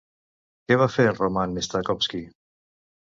Què 0.69 0.77
va 0.83 0.87
fer 0.93 1.05
Roman 1.09 1.53
Statkowski? 1.67 2.23